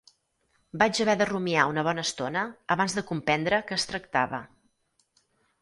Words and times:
Vaig 0.81 1.01
haver 1.03 1.15
de 1.19 1.27
rumiar 1.31 1.67
una 1.73 1.83
bona 1.89 2.05
estona 2.09 2.45
abans 2.77 2.97
de 3.01 3.05
comprendre 3.13 3.63
que 3.69 3.79
es 3.81 3.89
tractava 3.93 4.45